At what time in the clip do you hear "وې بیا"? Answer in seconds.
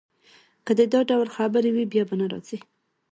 1.75-2.03